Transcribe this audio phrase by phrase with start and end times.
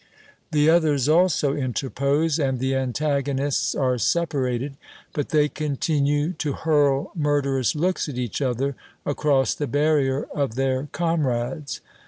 [0.51, 4.75] The others also interpose, and the antagonists are separated,
[5.13, 8.75] but they continue to hurl murderous looks at each other
[9.05, 11.81] across the barrier of their comrades.